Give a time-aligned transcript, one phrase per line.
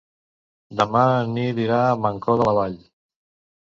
[0.79, 2.85] Demà en Nil irà a Mancor de la Vall.